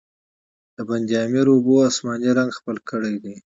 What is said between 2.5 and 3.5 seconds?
خپل کړی دی.